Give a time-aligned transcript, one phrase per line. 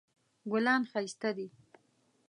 [0.51, 1.47] ګلان ښایسته دي